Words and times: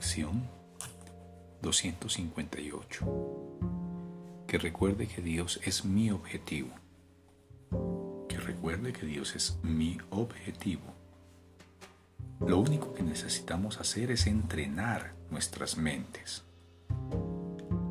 Lección 0.00 0.48
258. 1.60 3.06
Que 4.46 4.56
recuerde 4.56 5.06
que 5.06 5.20
Dios 5.20 5.60
es 5.62 5.84
mi 5.84 6.10
objetivo. 6.10 6.70
Que 8.26 8.38
recuerde 8.38 8.94
que 8.94 9.04
Dios 9.04 9.36
es 9.36 9.58
mi 9.62 9.98
objetivo. 10.08 10.94
Lo 12.40 12.58
único 12.60 12.94
que 12.94 13.02
necesitamos 13.02 13.78
hacer 13.78 14.10
es 14.10 14.26
entrenar 14.26 15.12
nuestras 15.30 15.76
mentes 15.76 16.44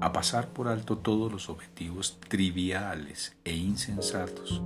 a 0.00 0.10
pasar 0.10 0.48
por 0.48 0.68
alto 0.68 0.96
todos 0.96 1.30
los 1.30 1.50
objetivos 1.50 2.18
triviales 2.26 3.36
e 3.44 3.54
insensatos 3.54 4.62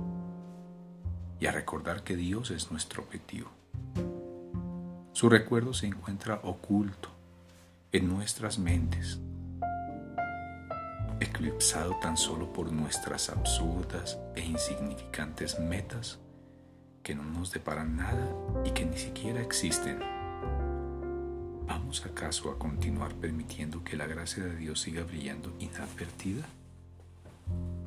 y 1.41 1.47
a 1.47 1.51
recordar 1.51 2.05
que 2.05 2.15
Dios 2.15 2.51
es 2.51 2.71
nuestro 2.71 3.03
objetivo. 3.03 3.51
Su 5.11 5.27
recuerdo 5.27 5.73
se 5.73 5.87
encuentra 5.87 6.39
oculto 6.43 7.12
en 7.93 8.09
nuestras 8.09 8.57
mentes, 8.57 9.19
eclipsado 11.19 11.95
tan 12.01 12.17
solo 12.17 12.51
por 12.51 12.71
nuestras 12.71 13.29
absurdas 13.29 14.17
e 14.35 14.41
insignificantes 14.43 15.59
metas 15.59 16.17
que 17.03 17.13
no 17.13 17.23
nos 17.23 17.51
deparan 17.51 17.95
nada 17.95 18.27
y 18.65 18.71
que 18.71 18.83
ni 18.83 18.97
siquiera 18.97 19.41
existen. 19.41 19.99
¿Vamos 21.67 22.03
acaso 22.03 22.49
a 22.49 22.57
continuar 22.57 23.13
permitiendo 23.13 23.83
que 23.83 23.95
la 23.95 24.07
gracia 24.07 24.43
de 24.43 24.55
Dios 24.55 24.81
siga 24.81 25.03
brillando 25.03 25.53
inadvertida? 25.59 26.45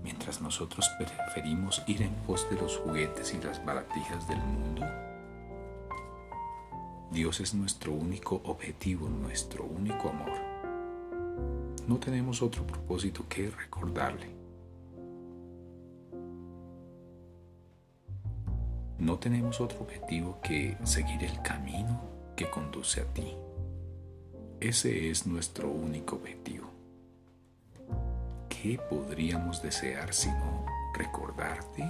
Mientras 0.04 0.40
nosotros 0.40 0.88
preferimos 0.98 1.82
ir 1.88 2.02
en 2.02 2.14
pos 2.14 2.48
de 2.48 2.54
los 2.60 2.76
juguetes 2.76 3.34
y 3.34 3.44
las 3.44 3.64
baratijas 3.64 4.28
del 4.28 4.38
mundo, 4.38 4.86
Dios 7.16 7.40
es 7.40 7.54
nuestro 7.54 7.92
único 7.94 8.42
objetivo, 8.44 9.08
nuestro 9.08 9.64
único 9.64 10.10
amor. 10.10 10.34
No 11.88 11.96
tenemos 11.96 12.42
otro 12.42 12.66
propósito 12.66 13.24
que 13.26 13.48
recordarle. 13.48 14.28
No 18.98 19.18
tenemos 19.18 19.62
otro 19.62 19.80
objetivo 19.80 20.40
que 20.42 20.76
seguir 20.84 21.24
el 21.24 21.40
camino 21.40 22.02
que 22.36 22.50
conduce 22.50 23.00
a 23.00 23.06
ti. 23.14 23.34
Ese 24.60 25.08
es 25.08 25.26
nuestro 25.26 25.70
único 25.70 26.16
objetivo. 26.16 26.68
¿Qué 28.50 28.78
podríamos 28.90 29.62
desear 29.62 30.12
sino 30.12 30.66
recordarte? 30.92 31.82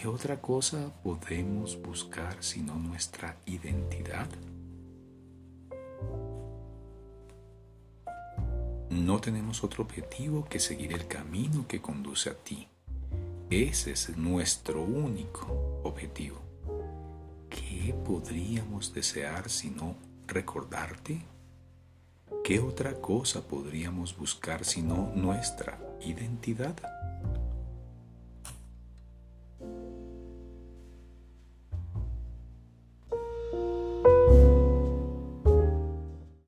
¿Qué 0.00 0.06
otra 0.06 0.40
cosa 0.40 0.92
podemos 1.02 1.82
buscar 1.82 2.36
sino 2.38 2.76
nuestra 2.76 3.36
identidad? 3.46 4.28
No 8.90 9.20
tenemos 9.20 9.64
otro 9.64 9.82
objetivo 9.82 10.44
que 10.44 10.60
seguir 10.60 10.92
el 10.92 11.08
camino 11.08 11.66
que 11.66 11.80
conduce 11.80 12.30
a 12.30 12.34
ti. 12.34 12.68
Ese 13.50 13.90
es 13.90 14.16
nuestro 14.16 14.84
único 14.84 15.80
objetivo. 15.82 16.38
¿Qué 17.50 17.92
podríamos 18.04 18.94
desear 18.94 19.50
sino 19.50 19.96
recordarte? 20.28 21.22
¿Qué 22.44 22.60
otra 22.60 23.00
cosa 23.00 23.42
podríamos 23.48 24.16
buscar 24.16 24.64
sino 24.64 25.10
nuestra 25.16 25.76
identidad? 26.00 26.76